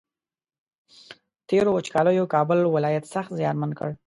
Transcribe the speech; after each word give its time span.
تېرو 1.49 1.69
وچکالیو 1.77 2.31
کابل 2.33 2.59
ولایت 2.75 3.05
سخت 3.13 3.31
زیانمن 3.39 3.71
کړ 3.79 3.89